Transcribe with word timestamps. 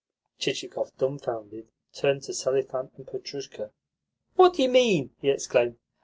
Chichikov, 0.39 0.97
dumbfounded, 0.97 1.67
turned 1.93 2.23
to 2.23 2.31
Selifan 2.33 2.89
and 2.97 3.05
Petrushka. 3.05 3.69
"What 4.33 4.55
do 4.55 4.63
you 4.63 4.69
mean?" 4.69 5.11
he 5.21 5.29
exclaimed. 5.29 5.77